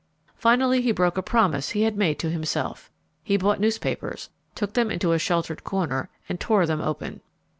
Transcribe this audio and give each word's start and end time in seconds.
Finally 0.35 0.81
he 0.81 0.91
broke 0.91 1.15
a 1.15 1.21
promise 1.21 1.69
he 1.69 1.83
had 1.83 1.95
made 1.95 2.17
to 2.17 2.31
himself. 2.31 2.89
He 3.21 3.37
bought 3.37 3.59
newspapers, 3.59 4.31
took 4.55 4.73
them 4.73 4.89
into 4.89 5.11
a 5.11 5.19
sheltered 5.19 5.63
corner, 5.63 6.09
and 6.27 6.39
tore 6.39 6.65
them 6.65 6.81
open. 6.81 7.21